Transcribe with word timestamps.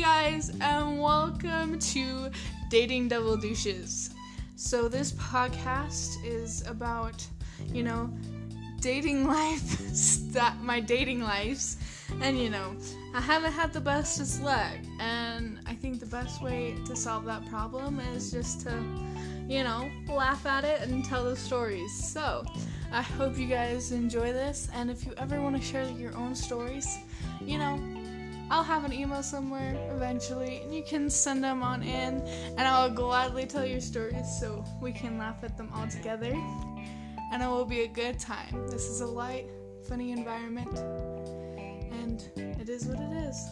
guys, 0.00 0.52
and 0.60 1.00
welcome 1.00 1.76
to 1.80 2.30
Dating 2.70 3.08
Double 3.08 3.36
Douches. 3.36 4.10
So, 4.54 4.88
this 4.88 5.12
podcast 5.12 6.24
is 6.24 6.64
about, 6.68 7.26
you 7.72 7.82
know, 7.82 8.08
dating 8.80 9.26
life, 9.26 9.80
my 10.62 10.78
dating 10.78 11.22
lives, 11.22 11.78
and 12.20 12.38
you 12.38 12.48
know, 12.48 12.76
I 13.12 13.20
haven't 13.20 13.52
had 13.52 13.72
the 13.72 13.80
bestest 13.80 14.40
luck, 14.42 14.76
and 15.00 15.58
I 15.66 15.74
think 15.74 15.98
the 15.98 16.06
best 16.06 16.42
way 16.42 16.76
to 16.86 16.94
solve 16.94 17.24
that 17.24 17.44
problem 17.46 17.98
is 18.14 18.30
just 18.30 18.60
to, 18.66 18.80
you 19.48 19.64
know, 19.64 19.90
laugh 20.08 20.46
at 20.46 20.62
it 20.62 20.82
and 20.82 21.04
tell 21.04 21.24
the 21.24 21.34
stories. 21.34 21.92
So, 21.92 22.44
I 22.92 23.02
hope 23.02 23.36
you 23.36 23.48
guys 23.48 23.90
enjoy 23.90 24.32
this, 24.32 24.68
and 24.72 24.90
if 24.90 25.04
you 25.04 25.12
ever 25.16 25.40
want 25.42 25.56
to 25.56 25.62
share 25.62 25.88
your 25.90 26.16
own 26.16 26.36
stories, 26.36 26.98
you 27.40 27.58
know, 27.58 27.97
I'll 28.50 28.64
have 28.64 28.84
an 28.84 28.92
email 28.92 29.22
somewhere 29.22 29.76
eventually, 29.94 30.62
and 30.62 30.74
you 30.74 30.82
can 30.82 31.10
send 31.10 31.44
them 31.44 31.62
on 31.62 31.82
in, 31.82 32.20
and 32.56 32.60
I'll 32.60 32.90
gladly 32.90 33.44
tell 33.46 33.64
your 33.64 33.80
stories 33.80 34.26
so 34.40 34.64
we 34.80 34.92
can 34.92 35.18
laugh 35.18 35.44
at 35.44 35.56
them 35.56 35.70
all 35.74 35.86
together, 35.86 36.32
and 37.32 37.42
it 37.42 37.46
will 37.46 37.66
be 37.66 37.82
a 37.82 37.88
good 37.88 38.18
time. 38.18 38.66
This 38.68 38.86
is 38.88 39.02
a 39.02 39.06
light, 39.06 39.46
funny 39.86 40.12
environment, 40.12 40.78
and 41.92 42.22
it 42.36 42.68
is 42.68 42.86
what 42.86 42.98
it 42.98 43.12
is. 43.28 43.48